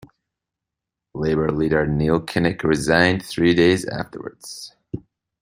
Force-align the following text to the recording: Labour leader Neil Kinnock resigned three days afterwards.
Labour 1.13 1.51
leader 1.51 1.85
Neil 1.85 2.21
Kinnock 2.21 2.63
resigned 2.63 3.23
three 3.23 3.53
days 3.53 3.85
afterwards. 3.85 4.73